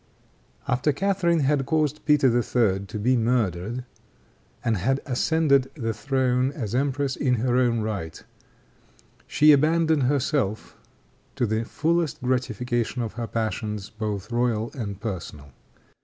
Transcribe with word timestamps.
After 0.67 0.91
Catharine 0.91 1.41
had 1.41 1.67
caused 1.67 2.03
Peter 2.05 2.29
III. 2.35 2.87
to 2.87 2.97
be 2.97 3.15
murdered, 3.15 3.85
and 4.65 4.75
had 4.77 4.99
ascended 5.05 5.69
the 5.75 5.93
throne 5.93 6.51
as 6.53 6.73
empress 6.73 7.15
in 7.15 7.35
her 7.35 7.55
own 7.57 7.81
right, 7.81 8.23
she 9.27 9.51
abandoned 9.51 10.01
herself 10.09 10.75
to 11.35 11.45
the 11.45 11.65
fullest 11.65 12.19
gratification 12.23 13.03
of 13.03 13.13
her 13.13 13.27
passions, 13.27 13.91
both 13.91 14.31
royal 14.31 14.71
and 14.73 14.99
personal. 14.99 15.51